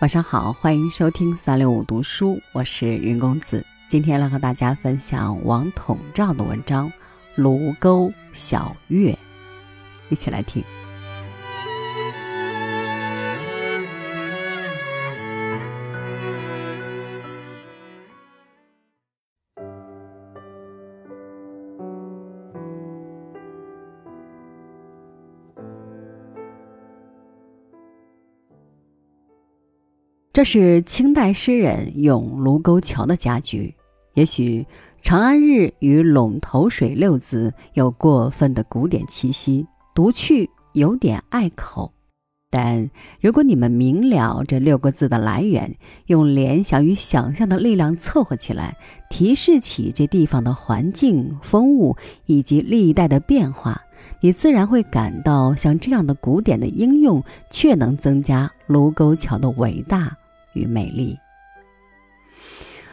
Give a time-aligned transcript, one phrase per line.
[0.00, 3.64] 晚上好，欢迎收听三六五读书，我是云公子。
[3.88, 6.88] 今天来和大家分享王统照的文章
[7.36, 9.12] 《卢沟晓月》，
[10.08, 10.64] 一起来听。
[30.34, 33.72] 这是清代诗人咏卢沟桥的佳句。
[34.14, 34.66] 也许
[35.00, 41.92] “长安日”与“陇头水”六字有过分的古典气息，读去有点碍口。
[42.50, 48.76] 但如果你们明了这六个字的来源，用联想与想象的力量凑合起来，
[49.08, 51.96] 提示起这地方的环境、风物
[52.26, 53.80] 以及历代的变化，
[54.20, 60.16] 你自然会感到，像这样的古典的应用，却能增加卢沟桥的伟大。
[60.54, 61.18] 与美丽。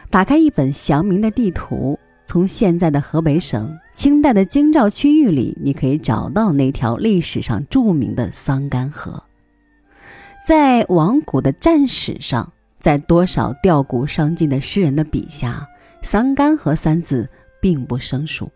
[0.10, 9.24] 打开一本详明的地图，从现在的河北省清代的京兆区域里，你可以找到那条历史上著名的桑干河。
[10.46, 15.68] 在往古的战史上，在多少吊古伤今的诗人的笔下
[16.02, 17.30] ，“桑干河”三字
[17.62, 18.52] 并不生疏。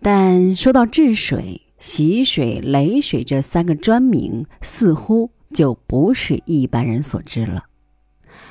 [0.00, 5.30] 但说到治水、习水、雷水这三个专名，似乎。
[5.54, 7.64] 就不是一般人所知了。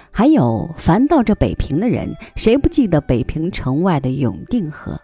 [0.10, 5.00] 还有，凡到这北平的人，谁不记得北平城外的永定河？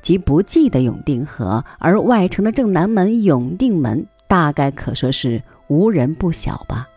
[0.00, 6.88] 即不记得永定河，而外城的正南门永定门，大概可说是无人不晓吧。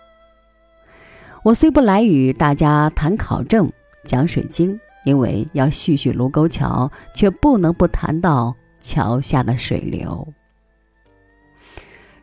[1.44, 3.72] 我虽不来与大家谈考证、
[4.04, 10.28] 讲水经，因为要叙叙卢沟桥，却不能不谈到桥下的水流，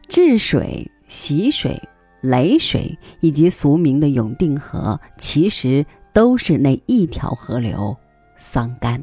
[0.07, 0.91] 治水。
[1.15, 1.81] 习水、
[2.23, 7.97] 雷水以及俗名的永定河，其实都是那一条河流——
[8.37, 9.01] 桑干。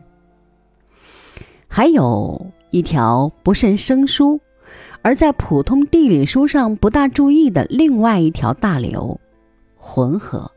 [1.69, 4.41] 还有一条不甚生疏，
[5.02, 9.18] 而在普通地理书上不大注意的另外一条大流——
[9.80, 10.52] 浑河。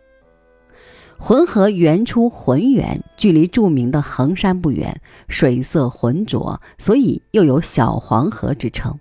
[1.16, 8.98] 浑河源出浑源，距离著名的衡山不远，水色浑浊，所以又有小黄河之称。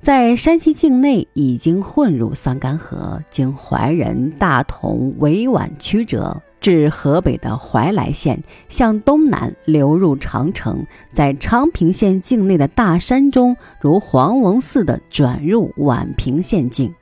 [0.00, 16.94] 在山西境内已经混入桑干河，经怀仁、大同、委婉曲折，至河北的怀来县，向东南流入长城，在昌平县境内的大山中，如黄龙似的转入宛平县境，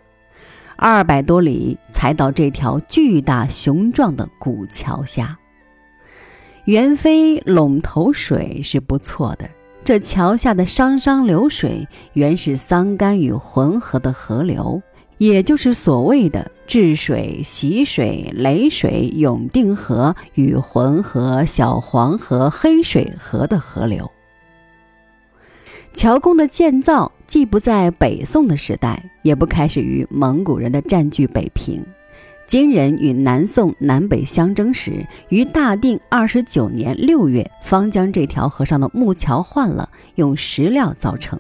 [0.77, 5.39] 二百多里才到这条巨大雄壮的古桥下。
[6.65, 9.49] 元妃陇头水是不错的。
[9.87, 14.83] 这桥下的商商流水，原是桑干与浑河的河流，
[15.19, 24.11] 也就是所谓的治水、习水、雷水、永定河与浑河、小黄河、黑水河的河流。
[25.95, 31.81] 桥宫的建造既不在北宋的时代，也不开始于蒙古人的占据北平。
[32.47, 41.39] 金人与南宋南北相争时，于大定二十九年六月，方将这条河上的木桥换了，用石料造成。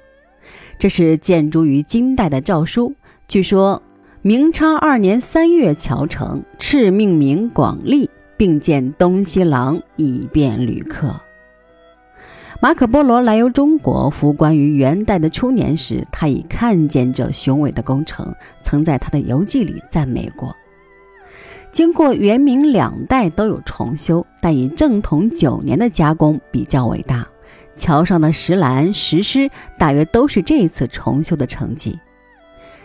[0.78, 2.92] 这是建筑于金代的诏书。
[3.28, 3.80] 据说
[4.20, 11.20] 明昌二年三月桥成，敕命名广利，并建东西廊，以便旅客。
[12.60, 20.52] 马可波罗来游中国，服关于元代的初年时，他已看见这雄伟的工程，曾在他的游记里赞美过。
[21.76, 27.28] 经过元明两代都有重修，但以正统九年的加工比较伟大。
[27.74, 32.00] 桥上的石栏、石狮大约都是这次重修的成绩。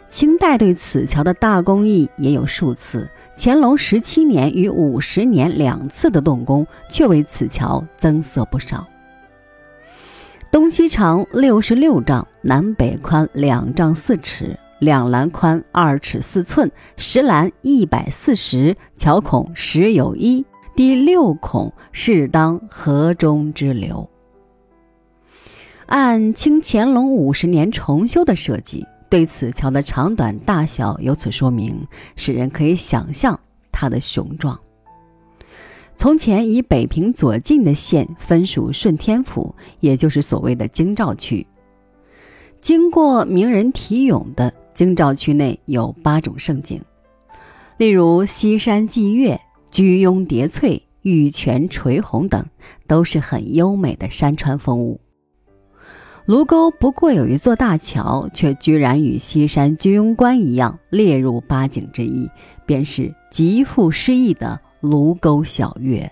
[0.10, 8.86] 清代对此桥的大工艺也有数次，乾隆十七年与五十年两次的动工，却为此桥增色不少。
[10.52, 14.60] 东西长六十六丈，南北宽两丈四尺。
[14.82, 20.44] 两栏宽二尺四寸，石栏一百四十，桥孔十有一，
[20.76, 24.10] 第六孔是当河中之流。
[25.86, 33.40] 按清乾隆五十年重修的设计，对此桥的长短大小有此说明，使人可以想象
[33.72, 34.60] 它的雄壮。
[35.96, 41.46] 从前以北平左近的县分属顺天府，也就是所谓的京兆区，
[42.60, 44.52] 经过名人题咏的。
[44.82, 46.82] 京兆区内有八种胜景，
[47.78, 49.40] 例如西山霁月、
[49.70, 52.44] 居庸叠翠、玉泉垂虹等，
[52.88, 55.00] 都是很优美的山川风物。
[56.26, 62.28] 卢沟不过有一座大桥，却居然与西山居庸关一样列入八景之一，
[62.66, 66.12] 便是极富诗意的卢沟晓月。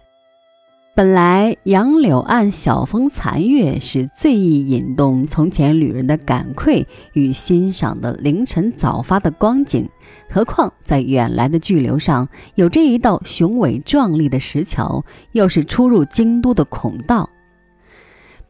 [1.00, 9.88] 本来杨柳岸晓风残月是最易引动从前旅人的感愧与欣赏的凌晨早发的光景，
[10.30, 17.30] 何况在远来的巨流上有这一道雄伟壮丽的石桥，又是出入京都的孔道。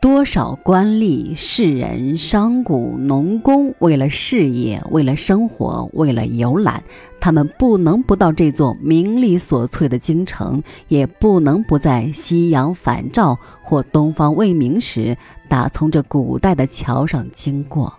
[0.02, 6.82] 多少官吏、士人、商贾、农工，为了事业，为了生活，为了游览，
[7.22, 15.18] 他们不能不到这座名利所萃的京城，也不能不在夕阳返照或东方未明时，
[15.48, 17.94] 打从这古代的桥上经过。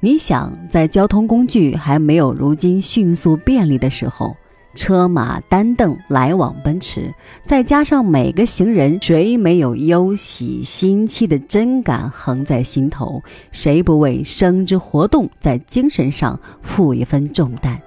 [0.00, 4.36] 你想，在交通工具还没有如今迅速便利的时候。
[4.74, 7.12] 车马单凳来往奔驰，
[7.44, 13.22] 再加上每个行人，谁没有忧喜心期的真感横在心头？
[13.50, 17.80] 谁不为生之活动在精神上负一分重担？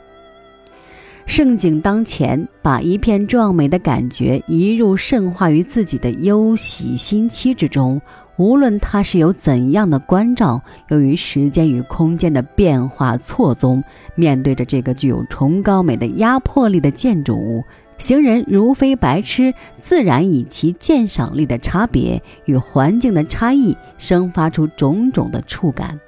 [1.27, 8.01] 盛景当前，把一片壮美的感觉移入渗化于自己的忧喜心期之中。
[8.41, 10.59] 无论他是有怎样的关照，
[10.89, 13.83] 由于时间与空间的变化错综，
[14.15, 17.63] 面对着这个具有崇高美的压迫力的建筑物，
[17.99, 25.99] 行人如非白痴，自然以其鉴赏力的差别与环境的差异，生发出种种的触感，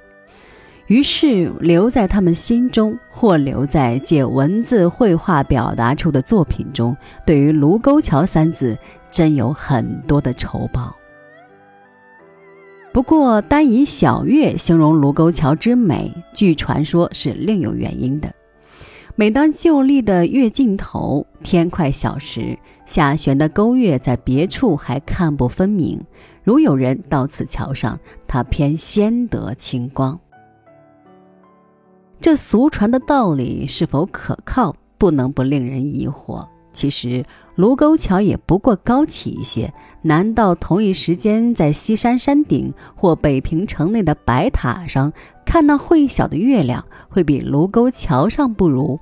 [0.88, 8.76] 于是留在他们心中，或留在借文字绘画表达出的作品中，对于卢沟桥三字，
[9.08, 10.96] 真有很多的酬报。
[12.94, 18.32] 不过，单以小月形容卢沟桥之美，据传说是另有原因的。
[19.16, 22.56] 每当旧历的月尽头，天快小时，
[22.86, 26.00] 下悬的沟月在别处还看不分明。
[26.44, 27.98] 如有人到此桥上，
[28.28, 30.16] 他偏先得清光。
[32.20, 36.46] 这俗传的道理是否可靠，不能不令人疑惑。
[36.72, 37.24] 其实。
[37.56, 39.72] 卢沟桥也不过高起一些，
[40.04, 45.10] 难道同一时间在西山山顶或北平城内的白塔上
[45.46, 49.00] 看那会小的月亮，会比卢沟桥上不如？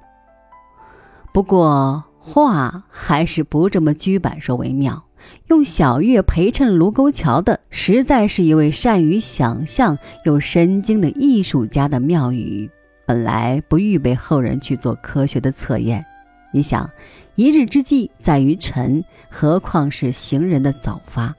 [1.34, 5.04] 不过话还是不这么居板说为妙。
[5.48, 12.70] 用小月陪衬卢沟桥的，实在是一位善于想象又深经的艺术家的妙语。
[13.06, 16.04] 本来不预备后人去做科学的测验，
[16.52, 16.88] 你想？
[17.34, 21.34] 一日之计在于晨，何况是行人的早发？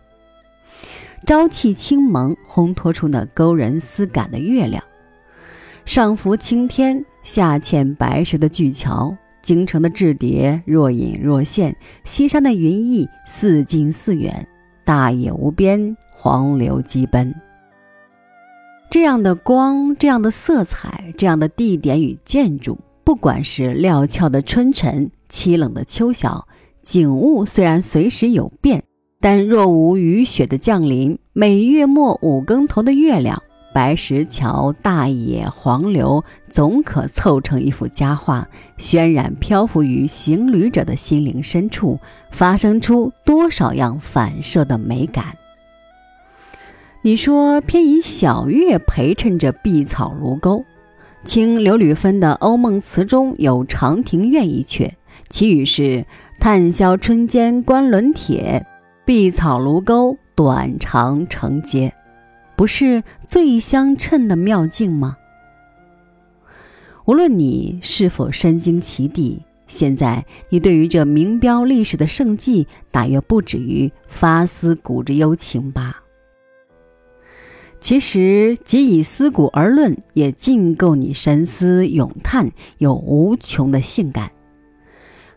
[1.26, 4.84] 朝气清蒙，烘托出那勾人思感的月亮。
[5.86, 14.48] 上浮青天，下嵌白石的巨桥，京城的雉蝶若隐若现，西山的云翳似近似远，
[14.84, 17.34] 大野无边，黄流激奔。
[18.90, 25.10] 这样的光，这样的色彩，这样的地点与建筑，不管是料峭的春晨。
[25.34, 26.48] 凄冷的秋晓，
[26.84, 28.84] 景物虽然随时有变，
[29.20, 33.42] 但若无雨雪的降临，每月末五更头的月亮、
[33.74, 38.48] 白石桥、大野、黄流，总可凑成一幅佳画，
[38.78, 42.00] 渲染漂浮于行旅者的心灵深处，
[42.30, 45.36] 发生出多少样反射的美感。
[47.02, 50.64] 你说偏以小月陪衬着碧草卢沟，
[51.26, 54.92] 清刘吕芬的《欧梦词》中有长亭怨一阙。
[55.30, 56.06] 其语是
[56.40, 58.66] “炭销春间关轮铁，
[59.06, 61.94] 碧草卢沟短长城阶”，
[62.56, 65.18] 不是最相称的妙境吗？
[67.06, 76.04] 无论你是否身经其地，现在你对于这名标历史的盛迹，大约不止于发思古之幽情吧。
[77.80, 84.32] 其实，即以思古而论，也尽够你深思咏叹，有无穷的性感。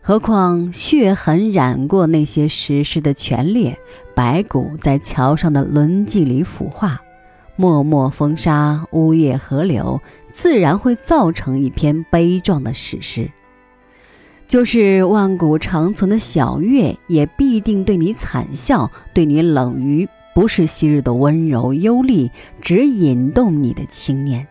[0.07, 3.77] 何况血痕染过那些石狮的全裂，
[4.15, 7.01] 白骨在桥上的轮迹里腐化，
[7.57, 9.99] 默默风沙，呜咽河流，
[10.31, 13.29] 自然会造成一篇悲壮的史诗。
[14.47, 24.47] 就是万古长存的小月，也必定对你惨笑，对你冷于不是昔日的温柔幽丽，只引动你的青念。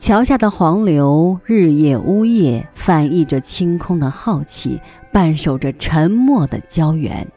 [0.00, 4.80] 桥下的黄流，日夜呜咽，翻译着清空的浩气，
[5.12, 7.28] 伴守着沉默的胶原。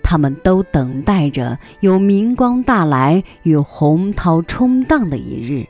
[0.00, 5.66] 他们都等待着有明光大来与洪涛冲荡的一日，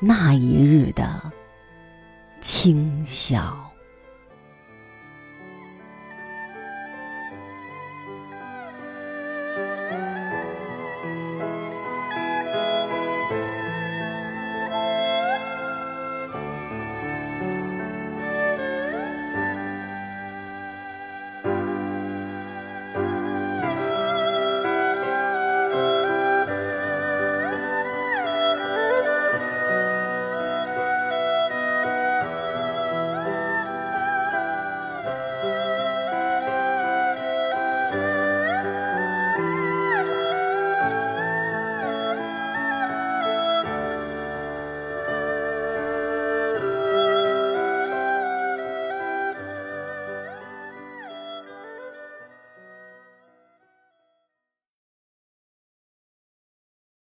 [0.00, 1.32] 那一日的
[2.42, 3.69] 清晓。